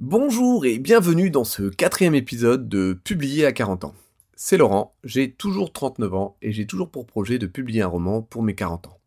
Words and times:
Bonjour 0.00 0.64
et 0.64 0.78
bienvenue 0.78 1.28
dans 1.28 1.44
ce 1.44 1.68
quatrième 1.68 2.14
épisode 2.14 2.70
de 2.70 2.94
Publier 3.04 3.44
à 3.44 3.52
40 3.52 3.84
ans. 3.84 3.94
C'est 4.34 4.56
Laurent, 4.56 4.94
j'ai 5.04 5.30
toujours 5.30 5.74
39 5.74 6.14
ans 6.14 6.36
et 6.40 6.52
j'ai 6.52 6.66
toujours 6.66 6.90
pour 6.90 7.06
projet 7.06 7.38
de 7.38 7.46
publier 7.46 7.82
un 7.82 7.88
roman 7.88 8.22
pour 8.22 8.42
mes 8.42 8.54
40 8.54 8.86
ans, 8.86 8.98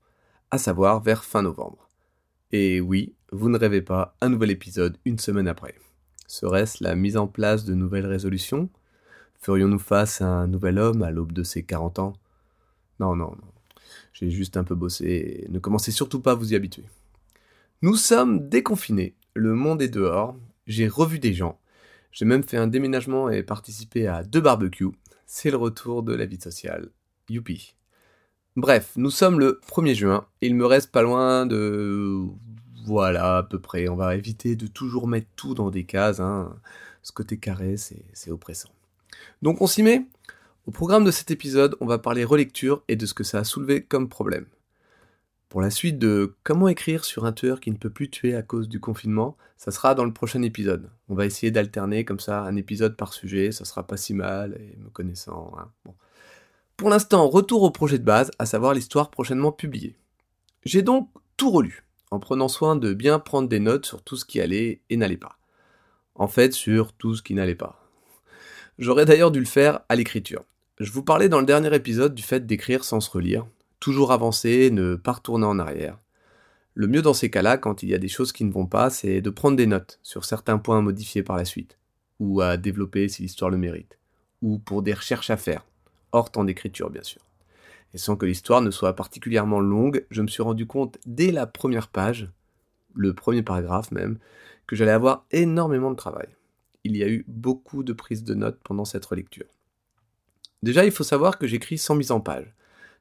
à 0.51 0.59
savoir 0.59 1.01
vers 1.01 1.23
fin 1.23 1.41
novembre. 1.41 1.89
Et 2.51 2.79
oui, 2.79 3.15
vous 3.31 3.49
ne 3.49 3.57
rêvez 3.57 3.81
pas, 3.81 4.15
un 4.21 4.29
nouvel 4.29 4.51
épisode 4.51 4.97
une 5.03 5.17
semaine 5.17 5.47
après. 5.47 5.73
Serait-ce 6.27 6.83
la 6.83 6.93
mise 6.93 7.17
en 7.17 7.25
place 7.25 7.65
de 7.65 7.73
nouvelles 7.73 8.05
résolutions? 8.05 8.69
Ferions-nous 9.41 9.79
face 9.79 10.21
à 10.21 10.27
un 10.27 10.47
nouvel 10.47 10.77
homme 10.77 11.01
à 11.01 11.09
l'aube 11.09 11.33
de 11.33 11.43
ses 11.43 11.63
40 11.63 11.97
ans? 11.97 12.13
Non, 12.99 13.15
non, 13.15 13.31
non. 13.31 13.51
J'ai 14.13 14.29
juste 14.29 14.57
un 14.57 14.63
peu 14.63 14.75
bossé 14.75 15.05
et 15.05 15.49
ne 15.49 15.57
commencez 15.57 15.91
surtout 15.91 16.21
pas 16.21 16.33
à 16.33 16.35
vous 16.35 16.53
y 16.53 16.55
habituer. 16.55 16.85
Nous 17.81 17.95
sommes 17.95 18.47
déconfinés, 18.47 19.15
le 19.35 19.53
monde 19.53 19.81
est 19.81 19.89
dehors, 19.89 20.35
j'ai 20.65 20.87
revu 20.87 21.19
des 21.19 21.33
gens, 21.33 21.59
j'ai 22.11 22.25
même 22.25 22.43
fait 22.43 22.57
un 22.57 22.67
déménagement 22.67 23.29
et 23.29 23.43
participé 23.43 24.07
à 24.07 24.23
deux 24.23 24.39
barbecues, 24.39 24.91
c'est 25.25 25.51
le 25.51 25.57
retour 25.57 26.03
de 26.03 26.15
la 26.15 26.25
vie 26.25 26.39
sociale. 26.39 26.89
Youpi. 27.29 27.75
Bref, 28.55 28.93
nous 28.95 29.09
sommes 29.09 29.39
le 29.39 29.59
1er 29.67 29.93
juin, 29.93 30.25
il 30.39 30.55
me 30.55 30.65
reste 30.65 30.91
pas 30.91 31.01
loin 31.01 31.45
de... 31.45 32.21
Voilà, 32.85 33.37
à 33.37 33.43
peu 33.43 33.59
près, 33.59 33.89
on 33.89 33.95
va 33.95 34.15
éviter 34.15 34.55
de 34.55 34.67
toujours 34.67 35.07
mettre 35.07 35.27
tout 35.35 35.53
dans 35.53 35.71
des 35.71 35.85
cases, 35.85 36.19
hein. 36.19 36.55
ce 37.01 37.11
côté 37.11 37.37
carré, 37.37 37.75
c'est 37.77 38.31
oppressant. 38.31 38.69
Donc 39.41 39.61
on 39.61 39.67
s'y 39.67 39.83
met 39.83 40.05
Au 40.65 40.71
programme 40.71 41.03
de 41.03 41.11
cet 41.11 41.29
épisode, 41.31 41.75
on 41.81 41.87
va 41.87 41.97
parler 41.97 42.23
relecture 42.23 42.83
et 42.87 42.95
de 42.95 43.05
ce 43.05 43.13
que 43.13 43.23
ça 43.25 43.39
a 43.39 43.43
soulevé 43.43 43.83
comme 43.83 44.07
problème. 44.07 44.45
Pour 45.49 45.61
la 45.61 45.69
suite 45.69 45.99
de 45.99 46.35
comment 46.43 46.67
écrire 46.67 47.05
sur 47.05 47.25
un 47.25 47.31
tueur 47.31 47.59
qui 47.59 47.71
ne 47.71 47.77
peut 47.77 47.89
plus 47.89 48.09
tuer 48.09 48.35
à 48.35 48.41
cause 48.41 48.67
du 48.67 48.79
confinement, 48.79 49.37
ça 49.57 49.71
sera 49.71 49.95
dans 49.95 50.05
le 50.05 50.13
prochain 50.13 50.41
épisode. 50.41 50.89
On 51.07 51.15
va 51.15 51.25
essayer 51.25 51.51
d'alterner 51.51 52.03
comme 52.03 52.19
ça 52.19 52.41
un 52.41 52.55
épisode 52.55 52.97
par 52.97 53.13
sujet, 53.13 53.51
ça 53.51 53.63
sera 53.63 53.85
pas 53.85 53.97
si 53.97 54.13
mal, 54.13 54.57
et 54.59 54.77
me 54.77 54.89
connaissant. 54.89 55.53
Hein. 55.57 55.91
Pour 56.77 56.89
l'instant, 56.89 57.29
retour 57.29 57.63
au 57.63 57.71
projet 57.71 57.99
de 57.99 58.03
base, 58.03 58.31
à 58.37 58.45
savoir 58.45 58.73
l'histoire 58.73 59.09
prochainement 59.09 59.51
publiée. 59.51 59.95
J'ai 60.65 60.81
donc 60.81 61.09
tout 61.37 61.51
relu, 61.51 61.85
en 62.11 62.19
prenant 62.19 62.47
soin 62.47 62.75
de 62.75 62.93
bien 62.93 63.19
prendre 63.19 63.47
des 63.47 63.59
notes 63.59 63.85
sur 63.85 64.01
tout 64.01 64.17
ce 64.17 64.25
qui 64.25 64.41
allait 64.41 64.81
et 64.89 64.97
n'allait 64.97 65.15
pas. 65.15 65.37
En 66.15 66.27
fait, 66.27 66.53
sur 66.53 66.91
tout 66.93 67.15
ce 67.15 67.21
qui 67.21 67.33
n'allait 67.33 67.55
pas. 67.55 67.81
J'aurais 68.77 69.05
d'ailleurs 69.05 69.31
dû 69.31 69.39
le 69.39 69.45
faire 69.45 69.81
à 69.87 69.95
l'écriture. 69.95 70.43
Je 70.79 70.91
vous 70.91 71.03
parlais 71.03 71.29
dans 71.29 71.39
le 71.39 71.45
dernier 71.45 71.73
épisode 71.73 72.13
du 72.13 72.23
fait 72.23 72.45
d'écrire 72.45 72.83
sans 72.83 72.99
se 72.99 73.09
relire, 73.09 73.45
toujours 73.79 74.11
avancer, 74.11 74.69
ne 74.71 74.95
pas 74.95 75.13
retourner 75.13 75.45
en 75.45 75.59
arrière. 75.59 75.99
Le 76.73 76.87
mieux 76.87 77.01
dans 77.01 77.13
ces 77.13 77.29
cas-là, 77.29 77.57
quand 77.57 77.83
il 77.83 77.89
y 77.89 77.93
a 77.93 77.99
des 77.99 78.09
choses 78.09 78.31
qui 78.31 78.43
ne 78.43 78.51
vont 78.51 78.65
pas, 78.65 78.89
c'est 78.89 79.21
de 79.21 79.29
prendre 79.29 79.55
des 79.55 79.65
notes 79.65 79.99
sur 80.03 80.25
certains 80.25 80.57
points 80.57 80.79
à 80.79 80.81
modifier 80.81 81.23
par 81.23 81.37
la 81.37 81.45
suite, 81.45 81.77
ou 82.19 82.41
à 82.41 82.57
développer 82.57 83.07
si 83.07 83.21
l'histoire 83.21 83.49
le 83.49 83.57
mérite, 83.57 83.97
ou 84.41 84.59
pour 84.59 84.81
des 84.81 84.93
recherches 84.93 85.29
à 85.29 85.37
faire, 85.37 85.65
hors 86.11 86.31
temps 86.31 86.43
d'écriture 86.43 86.89
bien 86.89 87.03
sûr. 87.03 87.21
Et 87.93 87.97
sans 87.97 88.17
que 88.17 88.25
l'histoire 88.25 88.61
ne 88.61 88.71
soit 88.71 88.93
particulièrement 88.93 89.61
longue, 89.61 90.05
je 90.11 90.21
me 90.21 90.27
suis 90.27 90.43
rendu 90.43 90.67
compte 90.67 90.97
dès 91.05 91.31
la 91.31 91.47
première 91.47 91.87
page, 91.87 92.29
le 92.93 93.13
premier 93.13 93.41
paragraphe 93.41 93.91
même, 93.91 94.17
que 94.67 94.75
j'allais 94.75 94.91
avoir 94.91 95.25
énormément 95.31 95.91
de 95.91 95.95
travail. 95.95 96.27
Il 96.83 96.97
y 96.97 97.03
a 97.03 97.07
eu 97.07 97.23
beaucoup 97.27 97.83
de 97.83 97.93
prises 97.93 98.23
de 98.23 98.33
notes 98.33 98.59
pendant 98.63 98.85
cette 98.85 99.05
relecture. 99.05 99.45
Déjà, 100.61 100.83
il 100.83 100.91
faut 100.91 101.03
savoir 101.03 101.37
que 101.37 101.47
j'écris 101.47 101.77
sans 101.77 101.95
mise 101.95 102.11
en 102.11 102.19
page. 102.19 102.53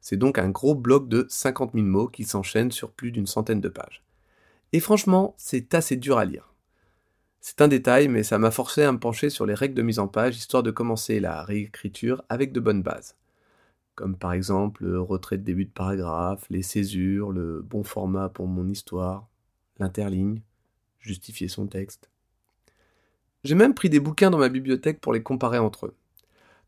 C'est 0.04 0.18
donc 0.18 0.38
un 0.38 0.50
gros 0.50 0.74
bloc 0.74 1.08
de 1.08 1.24
50 1.30 1.72
000 1.72 1.86
mots 1.86 2.08
qui 2.08 2.24
s'enchaîne 2.24 2.70
sur 2.70 2.90
plus 2.90 3.10
d'une 3.10 3.26
centaine 3.26 3.62
de 3.62 3.70
pages. 3.70 4.04
Et 4.74 4.80
franchement, 4.80 5.34
c'est 5.38 5.72
assez 5.72 5.96
dur 5.96 6.18
à 6.18 6.26
lire. 6.26 6.52
C'est 7.40 7.62
un 7.62 7.68
détail, 7.68 8.08
mais 8.08 8.22
ça 8.22 8.36
m'a 8.38 8.50
forcé 8.50 8.82
à 8.82 8.92
me 8.92 8.98
pencher 8.98 9.30
sur 9.30 9.46
les 9.46 9.54
règles 9.54 9.74
de 9.74 9.80
mise 9.80 9.98
en 9.98 10.06
page, 10.06 10.36
histoire 10.36 10.62
de 10.62 10.70
commencer 10.70 11.20
la 11.20 11.42
réécriture 11.42 12.22
avec 12.28 12.52
de 12.52 12.60
bonnes 12.60 12.82
bases. 12.82 13.16
Comme 13.94 14.14
par 14.14 14.34
exemple 14.34 14.84
le 14.84 15.00
retrait 15.00 15.38
de 15.38 15.42
début 15.42 15.64
de 15.64 15.70
paragraphe, 15.70 16.44
les 16.50 16.62
césures, 16.62 17.32
le 17.32 17.62
bon 17.62 17.82
format 17.82 18.28
pour 18.28 18.46
mon 18.46 18.68
histoire, 18.68 19.26
l'interligne, 19.78 20.42
justifier 21.00 21.48
son 21.48 21.66
texte. 21.66 22.10
J'ai 23.42 23.54
même 23.54 23.72
pris 23.72 23.88
des 23.88 24.00
bouquins 24.00 24.30
dans 24.30 24.36
ma 24.36 24.50
bibliothèque 24.50 25.00
pour 25.00 25.14
les 25.14 25.22
comparer 25.22 25.58
entre 25.58 25.86
eux. 25.86 25.94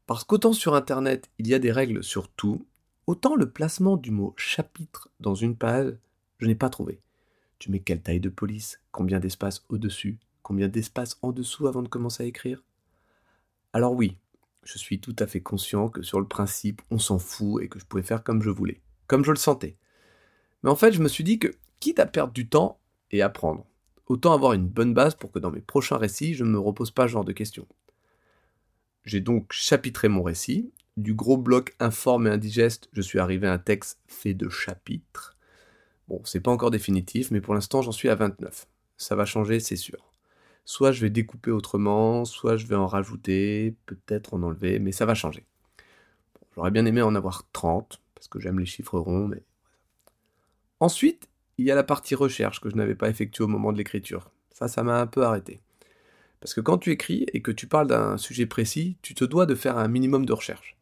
Parce 0.06 0.24
qu'autant 0.24 0.54
sur 0.54 0.74
Internet 0.74 1.28
il 1.38 1.48
y 1.48 1.52
a 1.52 1.58
des 1.58 1.70
règles 1.72 2.02
sur 2.02 2.28
tout, 2.28 2.64
Autant 3.06 3.36
le 3.36 3.48
placement 3.48 3.96
du 3.96 4.10
mot 4.10 4.34
chapitre 4.36 5.10
dans 5.20 5.36
une 5.36 5.56
page, 5.56 5.96
je 6.38 6.46
n'ai 6.46 6.56
pas 6.56 6.70
trouvé. 6.70 7.00
Tu 7.60 7.70
mets 7.70 7.78
quelle 7.78 8.02
taille 8.02 8.18
de 8.18 8.28
police 8.28 8.80
Combien 8.90 9.20
d'espace 9.20 9.64
au-dessus 9.68 10.18
Combien 10.42 10.66
d'espace 10.66 11.16
en 11.22 11.30
dessous 11.30 11.68
avant 11.68 11.82
de 11.82 11.88
commencer 11.88 12.24
à 12.24 12.26
écrire? 12.26 12.64
Alors 13.72 13.92
oui, 13.92 14.18
je 14.64 14.76
suis 14.76 15.00
tout 15.00 15.14
à 15.20 15.28
fait 15.28 15.40
conscient 15.40 15.88
que 15.88 16.02
sur 16.02 16.18
le 16.18 16.26
principe, 16.26 16.82
on 16.90 16.98
s'en 16.98 17.20
fout 17.20 17.62
et 17.62 17.68
que 17.68 17.78
je 17.78 17.84
pouvais 17.84 18.02
faire 18.02 18.24
comme 18.24 18.42
je 18.42 18.50
voulais, 18.50 18.80
comme 19.06 19.24
je 19.24 19.30
le 19.30 19.36
sentais. 19.36 19.76
Mais 20.64 20.70
en 20.70 20.76
fait, 20.76 20.90
je 20.90 21.00
me 21.00 21.08
suis 21.08 21.22
dit 21.22 21.38
que, 21.38 21.54
quitte 21.78 22.00
à 22.00 22.06
perdre 22.06 22.32
du 22.32 22.48
temps 22.48 22.80
et 23.12 23.22
apprendre, 23.22 23.66
autant 24.06 24.32
avoir 24.32 24.52
une 24.54 24.66
bonne 24.66 24.94
base 24.94 25.14
pour 25.14 25.30
que 25.30 25.38
dans 25.38 25.52
mes 25.52 25.60
prochains 25.60 25.98
récits, 25.98 26.34
je 26.34 26.42
ne 26.42 26.50
me 26.50 26.58
repose 26.58 26.90
pas 26.90 27.06
ce 27.06 27.12
genre 27.12 27.24
de 27.24 27.32
questions. 27.32 27.68
J'ai 29.04 29.20
donc 29.20 29.52
chapitré 29.52 30.08
mon 30.08 30.24
récit, 30.24 30.72
du 30.96 31.14
gros 31.14 31.36
bloc 31.36 31.74
informe 31.78 32.26
et 32.26 32.30
indigeste, 32.30 32.88
je 32.92 33.02
suis 33.02 33.18
arrivé 33.18 33.46
à 33.46 33.52
un 33.52 33.58
texte 33.58 34.00
fait 34.06 34.34
de 34.34 34.48
chapitres. 34.48 35.36
Bon, 36.08 36.20
c'est 36.24 36.40
pas 36.40 36.50
encore 36.50 36.70
définitif, 36.70 37.30
mais 37.30 37.40
pour 37.40 37.54
l'instant 37.54 37.82
j'en 37.82 37.92
suis 37.92 38.08
à 38.08 38.14
29. 38.14 38.66
Ça 38.96 39.16
va 39.16 39.26
changer, 39.26 39.60
c'est 39.60 39.76
sûr. 39.76 40.12
Soit 40.64 40.92
je 40.92 41.00
vais 41.00 41.10
découper 41.10 41.50
autrement, 41.50 42.24
soit 42.24 42.56
je 42.56 42.66
vais 42.66 42.76
en 42.76 42.86
rajouter, 42.86 43.76
peut-être 43.86 44.34
en 44.34 44.42
enlever, 44.42 44.78
mais 44.78 44.92
ça 44.92 45.06
va 45.06 45.14
changer. 45.14 45.44
J'aurais 46.54 46.70
bien 46.70 46.86
aimé 46.86 47.02
en 47.02 47.14
avoir 47.14 47.46
30, 47.52 48.00
parce 48.14 48.28
que 48.28 48.40
j'aime 48.40 48.58
les 48.58 48.66
chiffres 48.66 48.98
ronds, 48.98 49.28
mais... 49.28 49.42
Ensuite, 50.80 51.28
il 51.58 51.66
y 51.66 51.70
a 51.70 51.74
la 51.74 51.84
partie 51.84 52.14
recherche 52.14 52.60
que 52.60 52.70
je 52.70 52.76
n'avais 52.76 52.94
pas 52.94 53.08
effectuée 53.08 53.44
au 53.44 53.48
moment 53.48 53.72
de 53.72 53.78
l'écriture. 53.78 54.30
Ça, 54.50 54.68
ça 54.68 54.82
m'a 54.82 55.00
un 55.00 55.06
peu 55.06 55.22
arrêté. 55.22 55.60
Parce 56.40 56.54
que 56.54 56.60
quand 56.60 56.78
tu 56.78 56.90
écris 56.90 57.26
et 57.32 57.42
que 57.42 57.50
tu 57.50 57.66
parles 57.66 57.86
d'un 57.86 58.18
sujet 58.18 58.46
précis, 58.46 58.96
tu 59.02 59.14
te 59.14 59.24
dois 59.24 59.46
de 59.46 59.54
faire 59.54 59.78
un 59.78 59.88
minimum 59.88 60.26
de 60.26 60.32
recherche. 60.32 60.75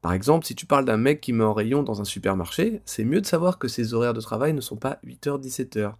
Par 0.00 0.12
exemple, 0.14 0.46
si 0.46 0.54
tu 0.54 0.66
parles 0.66 0.86
d'un 0.86 0.96
mec 0.96 1.20
qui 1.20 1.32
met 1.32 1.44
en 1.44 1.52
rayon 1.52 1.82
dans 1.82 2.00
un 2.00 2.04
supermarché, 2.04 2.80
c'est 2.86 3.04
mieux 3.04 3.20
de 3.20 3.26
savoir 3.26 3.58
que 3.58 3.68
ses 3.68 3.92
horaires 3.92 4.14
de 4.14 4.20
travail 4.20 4.54
ne 4.54 4.60
sont 4.60 4.76
pas 4.76 4.98
8h-17h, 5.04 5.94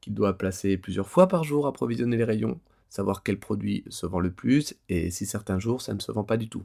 qu'il 0.00 0.14
doit 0.14 0.36
placer 0.36 0.76
plusieurs 0.76 1.08
fois 1.08 1.28
par 1.28 1.44
jour 1.44 1.66
approvisionner 1.66 2.16
les 2.16 2.24
rayons, 2.24 2.60
savoir 2.90 3.22
quel 3.22 3.38
produit 3.38 3.84
se 3.88 4.06
vend 4.06 4.20
le 4.20 4.30
plus, 4.30 4.74
et 4.88 5.10
si 5.10 5.24
certains 5.24 5.58
jours 5.58 5.80
ça 5.80 5.94
ne 5.94 6.00
se 6.00 6.12
vend 6.12 6.24
pas 6.24 6.36
du 6.36 6.48
tout. 6.48 6.62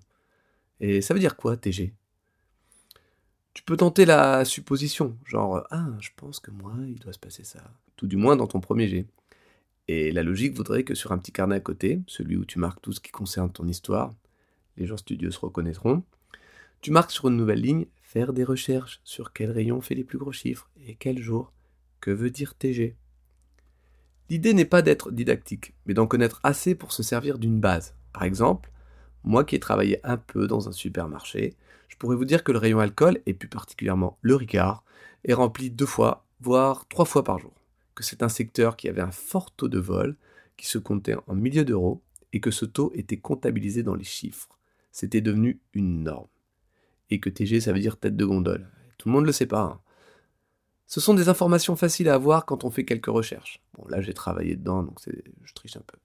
Et 0.81 1.01
ça 1.01 1.13
veut 1.13 1.21
dire 1.21 1.37
quoi, 1.37 1.55
TG 1.55 1.93
Tu 3.53 3.63
peux 3.63 3.77
tenter 3.77 4.03
la 4.05 4.43
supposition, 4.43 5.17
genre 5.25 5.65
Ah, 5.71 5.87
je 6.01 6.09
pense 6.17 6.41
que 6.41 6.51
moi, 6.51 6.73
il 6.85 6.99
doit 6.99 7.13
se 7.13 7.19
passer 7.19 7.45
ça. 7.45 7.63
Tout 7.95 8.07
du 8.07 8.17
moins 8.17 8.35
dans 8.35 8.47
ton 8.47 8.59
premier 8.59 8.89
jet. 8.89 9.05
Et 9.87 10.11
la 10.11 10.23
logique 10.23 10.55
voudrait 10.55 10.83
que 10.83 10.95
sur 10.95 11.11
un 11.13 11.17
petit 11.17 11.31
carnet 11.31 11.55
à 11.55 11.59
côté, 11.61 12.01
celui 12.07 12.35
où 12.35 12.45
tu 12.45 12.59
marques 12.59 12.81
tout 12.81 12.91
ce 12.91 12.99
qui 12.99 13.11
concerne 13.11 13.51
ton 13.51 13.67
histoire, 13.67 14.13
les 14.77 14.85
gens 14.85 14.97
studieux 14.97 15.31
se 15.31 15.39
reconnaîtront, 15.39 16.03
tu 16.83 16.91
marques 16.91 17.11
sur 17.11 17.29
une 17.29 17.37
nouvelle 17.37 17.61
ligne 17.61 17.85
faire 18.01 18.33
des 18.33 18.43
recherches 18.43 18.99
sur 19.05 19.31
quel 19.31 19.51
rayon 19.51 19.79
fait 19.79 19.95
les 19.95 20.03
plus 20.03 20.17
gros 20.17 20.33
chiffres 20.33 20.69
et 20.85 20.95
quel 20.95 21.17
jour. 21.17 21.53
Que 22.01 22.11
veut 22.11 22.29
dire 22.29 22.55
TG 22.55 22.97
L'idée 24.29 24.53
n'est 24.53 24.65
pas 24.65 24.81
d'être 24.81 25.09
didactique, 25.09 25.75
mais 25.85 25.93
d'en 25.93 26.07
connaître 26.07 26.41
assez 26.43 26.75
pour 26.75 26.91
se 26.91 27.01
servir 27.01 27.39
d'une 27.39 27.61
base. 27.61 27.95
Par 28.11 28.23
exemple, 28.23 28.69
moi 29.23 29.45
qui 29.45 29.55
ai 29.55 29.61
travaillé 29.61 30.05
un 30.05 30.17
peu 30.17 30.45
dans 30.45 30.67
un 30.67 30.73
supermarché, 30.73 31.55
je 31.87 31.95
pourrais 31.95 32.17
vous 32.17 32.25
dire 32.25 32.43
que 32.43 32.51
le 32.51 32.57
rayon 32.57 32.79
alcool, 32.79 33.21
et 33.25 33.33
plus 33.33 33.47
particulièrement 33.47 34.17
le 34.21 34.35
Ricard, 34.35 34.83
est 35.23 35.33
rempli 35.33 35.71
deux 35.71 35.85
fois, 35.85 36.25
voire 36.41 36.85
trois 36.89 37.05
fois 37.05 37.23
par 37.23 37.39
jour. 37.39 37.53
Que 37.95 38.03
c'est 38.03 38.23
un 38.23 38.29
secteur 38.29 38.75
qui 38.75 38.89
avait 38.89 39.01
un 39.01 39.11
fort 39.11 39.51
taux 39.51 39.69
de 39.69 39.79
vol, 39.79 40.17
qui 40.57 40.67
se 40.67 40.79
comptait 40.79 41.15
en 41.27 41.35
milliers 41.35 41.63
d'euros, 41.63 42.01
et 42.33 42.41
que 42.41 42.51
ce 42.51 42.65
taux 42.65 42.91
était 42.93 43.17
comptabilisé 43.17 43.83
dans 43.83 43.95
les 43.95 44.03
chiffres. 44.03 44.59
C'était 44.91 45.21
devenu 45.21 45.61
une 45.73 46.03
norme 46.03 46.27
que 47.19 47.29
TG 47.29 47.61
ça 47.61 47.73
veut 47.73 47.79
dire 47.79 47.97
tête 47.97 48.15
de 48.15 48.25
gondole. 48.25 48.69
Tout 48.97 49.09
le 49.09 49.13
monde 49.13 49.25
le 49.25 49.31
sait 49.31 49.45
pas. 49.45 49.61
Hein. 49.61 49.79
Ce 50.85 51.01
sont 51.01 51.13
des 51.13 51.29
informations 51.29 51.75
faciles 51.75 52.09
à 52.09 52.15
avoir 52.15 52.45
quand 52.45 52.63
on 52.63 52.69
fait 52.69 52.85
quelques 52.85 53.07
recherches. 53.07 53.61
Bon, 53.77 53.87
là 53.87 54.01
j'ai 54.01 54.13
travaillé 54.13 54.55
dedans, 54.55 54.83
donc 54.83 54.99
je 55.05 55.53
triche 55.53 55.77
un 55.77 55.83
peu. 55.85 55.97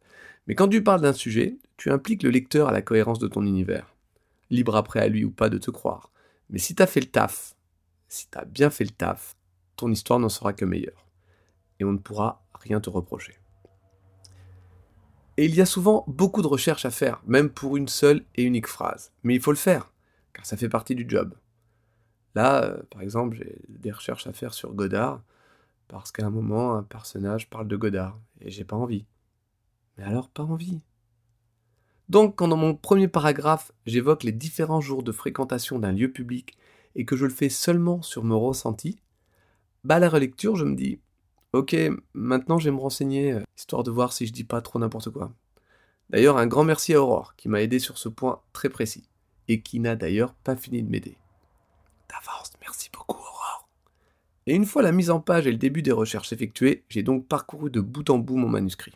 Mais 0.46 0.55
quand 0.55 0.69
tu 0.69 0.82
parles 0.82 1.02
d'un 1.02 1.12
sujet, 1.12 1.58
tu 1.76 1.90
impliques 1.90 2.22
le 2.22 2.31
lecteur 2.31 2.69
à 2.69 2.72
la 2.72 2.82
cohérence 2.82 3.19
de 3.19 3.28
ton 3.28 3.44
univers. 3.44 3.94
Libre 4.50 4.76
après 4.76 5.00
à 5.00 5.08
lui 5.08 5.25
ou 5.25 5.31
pas 5.31 5.50
de 5.50 5.58
te 5.58 5.70
croire. 5.70 6.10
Mais 6.49 6.58
si 6.58 6.75
t'as 6.75 6.87
fait 6.87 7.00
le 7.00 7.06
taf, 7.06 7.55
si 8.08 8.28
t'as 8.31 8.46
bien 8.46 8.70
fait 8.70 8.84
le 8.84 8.90
taf, 8.90 9.37
ton 9.76 9.90
histoire 9.90 10.19
n'en 10.19 10.31
sera 10.31 10.55
que 10.55 10.64
meilleure. 10.64 11.06
Et 11.78 11.84
on 11.84 11.93
ne 11.93 11.99
pourra 11.99 12.43
rien 12.55 12.81
te 12.81 12.88
reprocher. 12.88 13.34
Et 15.37 15.44
il 15.44 15.55
y 15.55 15.60
a 15.60 15.66
souvent 15.66 16.05
beaucoup 16.08 16.43
de 16.43 16.49
recherches 16.49 16.84
à 16.84 16.90
faire, 16.90 17.22
même 17.26 17.50
pour 17.50 17.76
une 17.76 17.87
seule 17.87 18.25
et 18.34 18.43
unique 18.43 18.66
phrase. 18.66 19.12
Mais 19.22 19.34
il 19.34 19.40
faut 19.40 19.52
le 19.52 19.56
faire 19.56 19.93
ça 20.43 20.56
fait 20.56 20.69
partie 20.69 20.94
du 20.94 21.06
job. 21.08 21.35
Là, 22.35 22.64
euh, 22.64 22.82
par 22.90 23.02
exemple, 23.02 23.37
j'ai 23.37 23.58
des 23.69 23.90
recherches 23.90 24.26
à 24.26 24.32
faire 24.32 24.55
sur 24.55 24.75
Godard. 24.75 25.23
parce 25.88 26.12
qu'à 26.12 26.26
un 26.26 26.31
moment, 26.31 26.75
un 26.75 26.82
personnage 26.82 27.49
parle 27.50 27.69
de 27.69 27.76
Godard, 27.76 28.19
et 28.40 28.50
j'ai 28.50 28.64
pas 28.64 28.76
envie. 28.76 29.06
Mais 29.96 30.05
alors, 30.05 30.29
pas 30.29 30.43
envie. 30.43 30.81
Donc, 32.08 32.37
quand 32.37 32.49
dans 32.49 32.56
mon 32.56 32.75
premier 32.75 33.08
paragraphe, 33.08 33.73
j'évoque 33.87 34.23
les 34.23 34.32
différents 34.32 34.81
jours 34.81 35.02
de 35.02 35.12
fréquentation 35.12 35.79
d'un 35.79 35.93
lieu 35.93 36.11
public 36.11 36.56
et 36.94 37.05
que 37.05 37.17
je 37.17 37.26
le 37.26 37.32
fais 37.32 37.49
seulement 37.50 38.02
sur 38.02 38.25
mon 38.25 38.41
ressenti, 38.41 39.00
bah 39.84 39.96
à 39.96 39.99
la 39.99 40.08
relecture, 40.08 40.56
je 40.56 40.64
me 40.64 40.75
dis, 40.75 41.00
ok, 41.52 41.76
maintenant 42.14 42.58
je 42.58 42.64
vais 42.67 42.76
me 42.76 42.81
renseigner, 42.81 43.32
euh, 43.32 43.43
histoire 43.56 43.82
de 43.82 43.91
voir 43.91 44.12
si 44.12 44.26
je 44.26 44.32
dis 44.32 44.44
pas 44.44 44.62
trop 44.62 44.79
n'importe 44.79 45.11
quoi. 45.11 45.32
D'ailleurs, 46.11 46.38
un 46.38 46.46
grand 46.46 46.64
merci 46.64 46.94
à 46.94 47.02
Aurore, 47.02 47.37
qui 47.37 47.49
m'a 47.49 47.62
aidé 47.62 47.79
sur 47.79 47.99
ce 47.99 48.08
point 48.08 48.41
très 48.52 48.70
précis, 48.70 49.08
et 49.49 49.61
qui 49.62 49.81
n'a 49.81 49.97
d'ailleurs 49.97 50.35
pas 50.35 50.56
fini 50.56 50.83
de 50.83 50.91
m'aider. 50.91 51.17
D'avance, 52.09 52.53
merci 52.61 52.91
beaucoup 52.93 53.19
Aurore. 53.19 53.69
Et 54.47 54.55
une 54.55 54.67
fois 54.67 54.83
la 54.83 54.93
mise 54.93 55.11
en 55.11 55.21
page 55.21 55.47
et 55.47 55.53
le 55.53 55.59
début 55.59 55.83
des 55.83 55.93
recherches 55.93 56.33
effectuées, 56.33 56.85
j'ai 56.89 57.03
donc 57.03 57.27
parcouru 57.27 57.71
de 57.71 57.81
bout 57.81 58.09
en 58.11 58.19
bout 58.19 58.37
mon 58.37 58.49
manuscrit, 58.49 58.95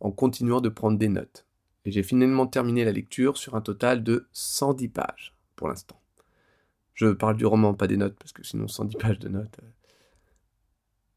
en 0.00 0.10
continuant 0.10 0.60
de 0.60 0.68
prendre 0.68 0.98
des 0.98 1.08
notes. 1.08 1.46
Et 1.84 1.90
j'ai 1.90 2.02
finalement 2.02 2.46
terminé 2.46 2.84
la 2.84 2.92
lecture 2.92 3.36
sur 3.36 3.54
un 3.54 3.60
total 3.60 4.02
de 4.02 4.26
110 4.32 4.88
pages, 4.88 5.34
pour 5.56 5.68
l'instant. 5.68 6.00
Je 6.94 7.08
parle 7.08 7.36
du 7.36 7.46
roman, 7.46 7.74
pas 7.74 7.88
des 7.88 7.96
notes, 7.96 8.16
parce 8.18 8.32
que 8.32 8.44
sinon 8.44 8.68
110 8.68 8.96
pages 8.96 9.18
de 9.18 9.28
notes. 9.28 9.58
Euh. 9.62 9.66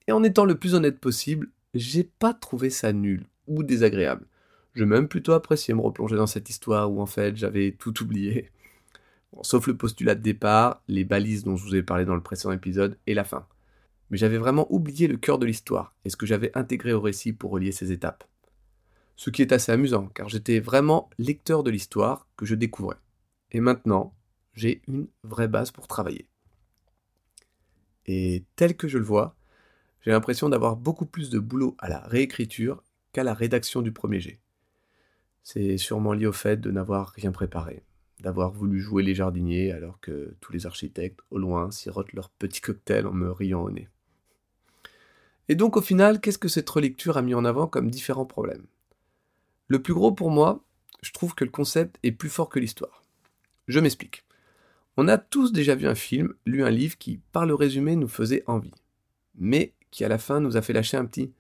Et 0.08 0.12
en 0.12 0.24
étant 0.24 0.46
le 0.46 0.58
plus 0.58 0.74
honnête 0.74 1.00
possible, 1.00 1.50
j'ai 1.74 2.04
pas 2.04 2.34
trouvé 2.34 2.70
ça 2.70 2.94
nul 2.94 3.26
ou 3.48 3.64
désagréable. 3.64 4.26
Je 4.74 4.84
même 4.84 5.08
plutôt 5.08 5.34
apprécié 5.34 5.74
me 5.74 5.82
replonger 5.82 6.16
dans 6.16 6.28
cette 6.28 6.50
histoire 6.50 6.92
où 6.92 7.02
en 7.02 7.06
fait 7.06 7.36
j'avais 7.38 7.72
tout 7.72 8.04
oublié. 8.04 8.52
Sauf 9.42 9.68
le 9.68 9.78
postulat 9.78 10.16
de 10.16 10.22
départ, 10.22 10.82
les 10.88 11.04
balises 11.04 11.44
dont 11.44 11.56
je 11.56 11.66
vous 11.66 11.76
ai 11.76 11.84
parlé 11.84 12.06
dans 12.06 12.16
le 12.16 12.24
précédent 12.24 12.52
épisode 12.54 12.98
et 13.08 13.14
la 13.14 13.24
fin. 13.24 13.48
Mais 14.10 14.18
j'avais 14.18 14.38
vraiment 14.38 14.72
oublié 14.74 15.08
le 15.08 15.18
cœur 15.18 15.40
de 15.40 15.46
l'histoire 15.46 15.96
et 16.06 16.10
ce 16.10 16.18
que 16.18 16.26
j'avais 16.26 16.56
intégré 16.58 16.94
au 16.94 17.02
récit 17.02 17.34
pour 17.34 17.52
relier 17.52 17.72
ces 17.72 17.92
étapes. 17.92 18.24
Ce 19.16 19.30
qui 19.30 19.42
est 19.42 19.52
assez 19.52 19.72
amusant 19.72 20.08
car 20.08 20.30
j'étais 20.30 20.60
vraiment 20.60 21.10
lecteur 21.18 21.64
de 21.64 21.72
l'histoire 21.72 22.28
que 22.38 22.46
je 22.46 22.56
découvrais. 22.56 22.98
Et 23.52 23.60
maintenant, 23.60 24.14
j'ai 24.54 24.82
une 24.88 25.08
vraie 25.24 25.48
base 25.48 25.72
pour 25.72 25.88
travailler. 25.88 26.28
Et 28.06 28.46
tel 28.56 28.76
que 28.76 28.88
je 28.88 28.98
le 28.98 29.04
vois, 29.04 29.36
j'ai 30.02 30.12
l'impression 30.12 30.50
d'avoir 30.50 30.76
beaucoup 30.76 31.06
plus 31.06 31.30
de 31.30 31.40
boulot 31.40 31.76
à 31.80 31.90
la 31.90 32.00
réécriture 32.00 32.84
qu'à 33.12 33.24
la 33.24 33.34
rédaction 33.34 33.82
du 33.82 33.92
premier 33.92 34.20
jet. 34.20 34.40
C'est 35.42 35.78
sûrement 35.78 36.14
lié 36.14 36.28
au 36.28 36.34
fait 36.34 36.60
de 36.60 36.72
n'avoir 36.72 37.10
rien 37.10 37.32
préparé, 37.32 37.84
d'avoir 38.20 38.52
voulu 38.52 38.80
jouer 38.80 39.04
les 39.04 39.16
jardiniers 39.16 39.72
alors 39.72 40.00
que 40.00 40.36
tous 40.40 40.54
les 40.54 40.66
architectes, 40.66 41.20
au 41.32 41.38
loin, 41.38 41.72
sirotent 41.72 42.14
leur 42.14 42.30
petit 42.30 42.62
cocktail 42.62 43.08
en 43.08 43.14
me 43.14 43.32
riant 43.32 43.64
au 43.64 43.72
nez. 43.72 43.90
Et 45.48 45.56
donc 45.56 45.78
au 45.78 45.82
final, 45.82 46.20
qu'est-ce 46.20 46.38
que 46.38 46.48
cette 46.48 46.70
relecture 46.70 47.18
a 47.18 47.22
mis 47.22 47.34
en 47.34 47.46
avant 47.46 47.68
comme 47.68 47.92
différents 47.92 48.26
problèmes? 48.26 48.66
Le 49.68 49.82
plus 49.82 49.94
gros 49.94 50.12
pour 50.12 50.32
moi, 50.32 50.64
je 51.02 51.12
trouve 51.12 51.36
que 51.36 51.44
le 51.44 51.52
concept 51.52 51.98
est 52.04 52.12
plus 52.12 52.30
fort 52.30 52.50
que 52.50 52.60
l'histoire. 52.60 53.04
Je 53.68 53.80
m'explique. 53.80 54.24
On 54.98 55.08
a 55.08 55.18
tous 55.18 55.52
déjà 55.52 55.76
vu 55.76 55.88
un 55.88 55.96
film, 55.96 56.34
lu 56.46 56.64
un 56.64 56.70
livre 56.70 56.98
qui, 56.98 57.20
par 57.32 57.46
le 57.46 57.54
résumé, 57.54 57.96
nous 57.96 58.08
faisait 58.08 58.44
envie, 58.48 58.74
mais 59.36 59.74
qui 59.92 60.06
à 60.06 60.08
la 60.08 60.18
fin 60.18 60.40
nous 60.40 60.58
a 60.58 60.62
fait 60.62 60.74
lâcher 60.74 60.98
un 60.98 61.06
petit 61.06 61.34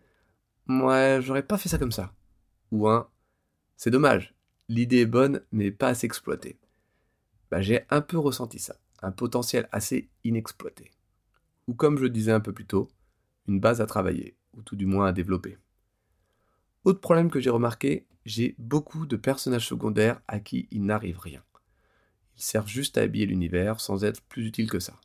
Ouais, 0.67 1.19
j'aurais 1.21 1.43
pas 1.43 1.57
fait 1.57 1.69
ça 1.69 1.77
comme 1.77 1.91
ça. 1.91 2.13
Ou 2.71 2.87
un 2.87 3.07
c'est 3.77 3.91
dommage, 3.91 4.33
l'idée 4.69 5.01
est 5.01 5.05
bonne, 5.05 5.41
mais 5.51 5.71
pas 5.71 5.89
assez 5.89 6.05
exploitée. 6.05 6.57
Bah, 7.51 7.61
j'ai 7.61 7.85
un 7.89 8.01
peu 8.01 8.17
ressenti 8.17 8.59
ça, 8.59 8.75
un 9.01 9.11
potentiel 9.11 9.67
assez 9.71 10.09
inexploité. 10.23 10.91
Ou 11.67 11.73
comme 11.73 11.97
je 11.97 12.05
disais 12.05 12.31
un 12.31 12.39
peu 12.39 12.53
plus 12.53 12.65
tôt, 12.65 12.89
une 13.47 13.59
base 13.59 13.81
à 13.81 13.85
travailler, 13.85 14.35
ou 14.53 14.61
tout 14.61 14.75
du 14.75 14.85
moins 14.85 15.07
à 15.07 15.11
développer. 15.11 15.57
Autre 16.83 16.99
problème 16.99 17.29
que 17.29 17.39
j'ai 17.39 17.49
remarqué, 17.49 18.05
j'ai 18.25 18.55
beaucoup 18.57 19.05
de 19.05 19.15
personnages 19.15 19.67
secondaires 19.67 20.21
à 20.27 20.39
qui 20.39 20.67
il 20.71 20.85
n'arrive 20.85 21.19
rien. 21.19 21.43
Ils 22.37 22.43
servent 22.43 22.67
juste 22.67 22.97
à 22.97 23.01
habiller 23.01 23.25
l'univers 23.25 23.79
sans 23.79 24.03
être 24.03 24.21
plus 24.21 24.45
utiles 24.45 24.69
que 24.69 24.79
ça. 24.79 24.99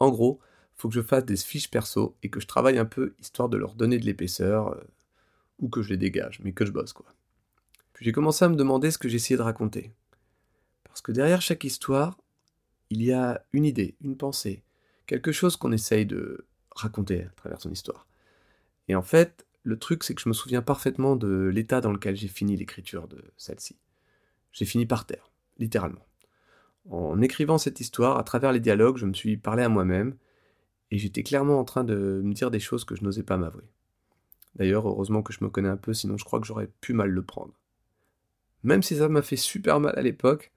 En 0.00 0.10
gros, 0.10 0.40
faut 0.76 0.88
que 0.88 0.94
je 0.94 1.02
fasse 1.02 1.24
des 1.24 1.36
fiches 1.36 1.70
perso 1.70 2.16
et 2.22 2.30
que 2.30 2.40
je 2.40 2.46
travaille 2.46 2.78
un 2.78 2.84
peu 2.84 3.14
histoire 3.20 3.48
de 3.48 3.56
leur 3.56 3.74
donner 3.74 3.98
de 3.98 4.04
l'épaisseur, 4.04 4.68
euh, 4.68 4.80
ou 5.58 5.68
que 5.68 5.82
je 5.82 5.90
les 5.90 5.96
dégage, 5.96 6.40
mais 6.42 6.52
que 6.52 6.64
je 6.64 6.72
bosse 6.72 6.92
quoi 6.92 7.06
j'ai 8.02 8.12
commencé 8.12 8.44
à 8.44 8.48
me 8.48 8.56
demander 8.56 8.90
ce 8.90 8.98
que 8.98 9.08
j'essayais 9.08 9.36
de 9.36 9.42
raconter. 9.42 9.92
Parce 10.92 11.00
que 11.00 11.12
derrière 11.12 11.40
chaque 11.40 11.64
histoire, 11.64 12.18
il 12.90 13.02
y 13.02 13.12
a 13.12 13.42
une 13.54 13.64
idée, 13.64 13.96
une 14.02 14.18
pensée, 14.18 14.62
quelque 15.06 15.32
chose 15.32 15.56
qu'on 15.56 15.72
essaye 15.72 16.04
de 16.04 16.44
raconter 16.70 17.22
à 17.22 17.30
travers 17.30 17.62
son 17.62 17.70
histoire. 17.70 18.06
Et 18.88 18.94
en 18.94 19.00
fait, 19.00 19.46
le 19.62 19.78
truc, 19.78 20.04
c'est 20.04 20.14
que 20.14 20.20
je 20.20 20.28
me 20.28 20.34
souviens 20.34 20.60
parfaitement 20.60 21.16
de 21.16 21.50
l'état 21.50 21.80
dans 21.80 21.92
lequel 21.92 22.14
j'ai 22.14 22.28
fini 22.28 22.58
l'écriture 22.58 23.08
de 23.08 23.24
celle-ci. 23.38 23.78
J'ai 24.52 24.66
fini 24.66 24.84
par 24.84 25.06
terre, 25.06 25.30
littéralement. 25.58 26.06
En 26.90 27.22
écrivant 27.22 27.56
cette 27.56 27.80
histoire, 27.80 28.18
à 28.18 28.22
travers 28.22 28.52
les 28.52 28.60
dialogues, 28.60 28.98
je 28.98 29.06
me 29.06 29.14
suis 29.14 29.38
parlé 29.38 29.62
à 29.62 29.70
moi-même, 29.70 30.14
et 30.90 30.98
j'étais 30.98 31.22
clairement 31.22 31.58
en 31.58 31.64
train 31.64 31.84
de 31.84 32.20
me 32.22 32.34
dire 32.34 32.50
des 32.50 32.60
choses 32.60 32.84
que 32.84 32.96
je 32.96 33.02
n'osais 33.02 33.22
pas 33.22 33.38
m'avouer. 33.38 33.64
D'ailleurs, 34.56 34.86
heureusement 34.86 35.22
que 35.22 35.32
je 35.32 35.42
me 35.42 35.48
connais 35.48 35.70
un 35.70 35.78
peu, 35.78 35.94
sinon 35.94 36.18
je 36.18 36.24
crois 36.26 36.38
que 36.38 36.46
j'aurais 36.46 36.68
pu 36.82 36.92
mal 36.92 37.08
le 37.08 37.22
prendre. 37.22 37.54
Même 38.62 38.82
si 38.82 38.96
ça 38.96 39.08
m'a 39.08 39.22
fait 39.22 39.36
super 39.36 39.80
mal 39.80 39.98
à 39.98 40.02
l'époque, 40.02 40.52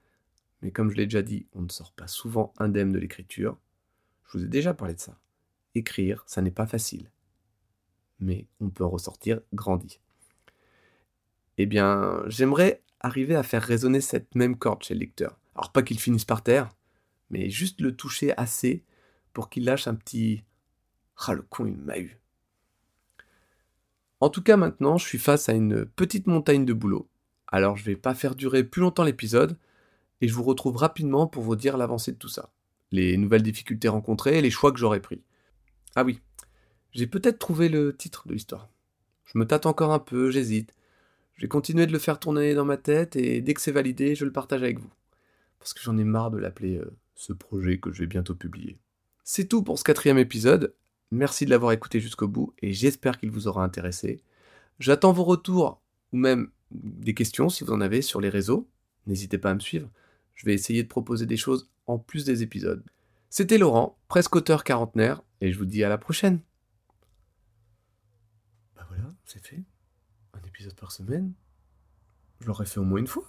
mais 0.62 0.70
comme 0.70 0.90
je 0.90 0.96
l'ai 0.96 1.06
déjà 1.06 1.22
dit, 1.22 1.46
on 1.52 1.62
ne 1.62 1.68
sort 1.68 1.92
pas 1.92 2.06
souvent 2.06 2.52
indemne 2.58 2.92
de 2.92 2.98
l'écriture. 2.98 3.58
Je 4.26 4.38
vous 4.38 4.44
ai 4.44 4.48
déjà 4.48 4.74
parlé 4.74 4.94
de 4.94 5.00
ça. 5.00 5.18
Écrire, 5.74 6.24
ça 6.26 6.42
n'est 6.42 6.50
pas 6.50 6.66
facile. 6.66 7.10
Mais 8.18 8.46
on 8.60 8.70
peut 8.70 8.84
en 8.84 8.90
ressortir 8.90 9.40
grandi. 9.52 10.00
Eh 11.58 11.66
bien, 11.66 12.22
j'aimerais 12.26 12.82
arriver 13.00 13.36
à 13.36 13.42
faire 13.42 13.62
résonner 13.62 14.00
cette 14.00 14.34
même 14.34 14.56
corde 14.56 14.82
chez 14.82 14.94
le 14.94 15.00
lecteur. 15.00 15.38
Alors 15.54 15.72
pas 15.72 15.82
qu'il 15.82 16.00
finisse 16.00 16.24
par 16.24 16.42
terre, 16.42 16.70
mais 17.30 17.50
juste 17.50 17.80
le 17.80 17.94
toucher 17.94 18.36
assez 18.38 18.84
pour 19.32 19.50
qu'il 19.50 19.64
lâche 19.64 19.86
un 19.86 19.94
petit 19.94 20.44
Ah 21.26 21.34
le 21.34 21.42
con 21.42 21.66
il 21.66 21.76
m'a 21.76 21.98
eu. 21.98 22.18
En 24.20 24.30
tout 24.30 24.42
cas 24.42 24.56
maintenant, 24.56 24.96
je 24.96 25.06
suis 25.06 25.18
face 25.18 25.48
à 25.48 25.52
une 25.52 25.84
petite 25.84 26.26
montagne 26.26 26.64
de 26.64 26.72
boulot 26.72 27.08
alors 27.48 27.76
je 27.76 27.84
vais 27.84 27.96
pas 27.96 28.14
faire 28.14 28.34
durer 28.34 28.64
plus 28.64 28.80
longtemps 28.80 29.04
l'épisode, 29.04 29.56
et 30.20 30.28
je 30.28 30.34
vous 30.34 30.42
retrouve 30.42 30.76
rapidement 30.76 31.26
pour 31.26 31.42
vous 31.42 31.56
dire 31.56 31.76
l'avancée 31.76 32.12
de 32.12 32.18
tout 32.18 32.28
ça, 32.28 32.50
les 32.92 33.16
nouvelles 33.16 33.42
difficultés 33.42 33.88
rencontrées 33.88 34.38
et 34.38 34.42
les 34.42 34.50
choix 34.50 34.72
que 34.72 34.78
j'aurais 34.78 35.00
pris. 35.00 35.22
Ah 35.94 36.04
oui, 36.04 36.20
j'ai 36.92 37.06
peut-être 37.06 37.38
trouvé 37.38 37.68
le 37.68 37.94
titre 37.96 38.26
de 38.26 38.32
l'histoire. 38.32 38.68
Je 39.24 39.38
me 39.38 39.46
tâte 39.46 39.66
encore 39.66 39.92
un 39.92 39.98
peu, 39.98 40.30
j'hésite. 40.30 40.72
Je 41.34 41.42
vais 41.42 41.48
continuer 41.48 41.86
de 41.86 41.92
le 41.92 41.98
faire 41.98 42.18
tourner 42.18 42.54
dans 42.54 42.64
ma 42.64 42.78
tête 42.78 43.16
et 43.16 43.40
dès 43.42 43.52
que 43.52 43.60
c'est 43.60 43.72
validé, 43.72 44.14
je 44.14 44.24
le 44.24 44.32
partage 44.32 44.62
avec 44.62 44.78
vous. 44.78 44.90
Parce 45.58 45.74
que 45.74 45.80
j'en 45.82 45.98
ai 45.98 46.04
marre 46.04 46.30
de 46.30 46.38
l'appeler 46.38 46.76
euh, 46.76 46.96
ce 47.14 47.32
projet 47.32 47.78
que 47.78 47.92
je 47.92 48.00
vais 48.00 48.06
bientôt 48.06 48.34
publier. 48.34 48.78
C'est 49.24 49.46
tout 49.46 49.62
pour 49.62 49.78
ce 49.78 49.84
quatrième 49.84 50.18
épisode. 50.18 50.74
Merci 51.10 51.44
de 51.44 51.50
l'avoir 51.50 51.72
écouté 51.72 52.00
jusqu'au 52.00 52.28
bout 52.28 52.54
et 52.62 52.72
j'espère 52.72 53.18
qu'il 53.18 53.30
vous 53.30 53.48
aura 53.48 53.64
intéressé. 53.64 54.22
J'attends 54.78 55.12
vos 55.12 55.24
retours 55.24 55.82
ou 56.12 56.16
même 56.16 56.50
des 56.70 57.14
questions 57.14 57.48
si 57.48 57.64
vous 57.64 57.72
en 57.72 57.80
avez 57.80 58.02
sur 58.02 58.20
les 58.20 58.28
réseaux. 58.28 58.68
N'hésitez 59.06 59.38
pas 59.38 59.50
à 59.50 59.54
me 59.54 59.60
suivre. 59.60 59.88
Je 60.36 60.46
vais 60.46 60.54
essayer 60.54 60.82
de 60.82 60.88
proposer 60.88 61.26
des 61.26 61.36
choses 61.36 61.68
en 61.86 61.98
plus 61.98 62.24
des 62.24 62.42
épisodes. 62.42 62.84
C'était 63.30 63.58
Laurent, 63.58 63.98
presque 64.06 64.36
auteur 64.36 64.62
quarantenaire, 64.64 65.22
et 65.40 65.50
je 65.50 65.58
vous 65.58 65.64
dis 65.64 65.82
à 65.82 65.88
la 65.88 65.98
prochaine. 65.98 66.40
Bah 68.76 68.86
voilà, 68.88 69.12
c'est 69.24 69.44
fait. 69.44 69.64
Un 70.34 70.46
épisode 70.46 70.74
par 70.74 70.92
semaine. 70.92 71.32
Je 72.40 72.46
l'aurais 72.46 72.66
fait 72.66 72.78
au 72.78 72.84
moins 72.84 73.00
une 73.00 73.06
fois. 73.06 73.24